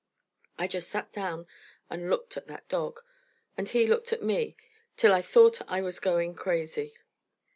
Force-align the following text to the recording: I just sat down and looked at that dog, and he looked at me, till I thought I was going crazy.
I 0.57 0.65
just 0.67 0.89
sat 0.89 1.11
down 1.13 1.45
and 1.87 2.09
looked 2.09 2.35
at 2.35 2.47
that 2.47 2.67
dog, 2.67 3.01
and 3.55 3.69
he 3.69 3.85
looked 3.85 4.11
at 4.11 4.23
me, 4.23 4.57
till 4.97 5.13
I 5.13 5.21
thought 5.21 5.61
I 5.69 5.81
was 5.81 5.99
going 5.99 6.33
crazy. 6.33 6.95